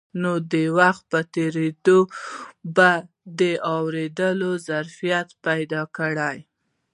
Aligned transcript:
نو 0.21 0.31
د 0.53 0.53
وخت 0.79 1.03
په 1.11 1.19
تېرېدو 1.35 1.97
به 2.75 2.91
د 3.39 3.41
اورېدو 3.75 4.49
ظرفيت 4.67 5.29
پيدا 5.45 5.81
کړي. 5.97 6.37